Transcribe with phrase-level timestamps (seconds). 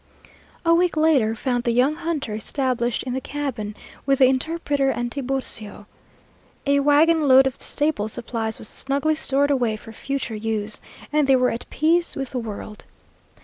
[0.65, 5.11] A week later found the young hunter established in the cabin with the interpreter and
[5.11, 5.85] Tiburcio.
[6.65, 10.81] A wagon load of staple supplies was snugly stored away for future use,
[11.13, 12.83] and they were at peace with the world.